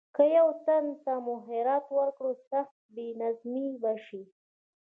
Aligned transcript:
که 0.15 0.23
یو 0.37 0.47
تن 0.65 0.85
ته 1.03 1.13
مو 1.23 1.35
خیرات 1.47 1.85
ورکړ 1.97 2.27
سخت 2.49 2.77
بې 2.93 3.07
نظمي 3.21 3.67
به 3.81 3.93
شي. 4.05 4.21